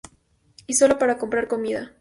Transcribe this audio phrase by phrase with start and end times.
[0.65, 1.89] Y solo para comprar comida.